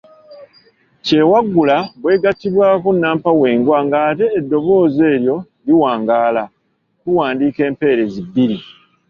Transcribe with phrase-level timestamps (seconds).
[1.05, 6.43] Kyewaggula bw’egattibwako nnampawengwa ng'ate eddoboozi eryo liwangaala,
[7.01, 8.57] tuwandiika empeerezi bbiri.